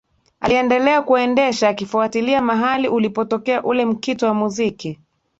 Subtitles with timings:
[0.39, 4.99] Aliendelea kuendesha akifuatilia mahali ulipotokea ule mkito wa muziki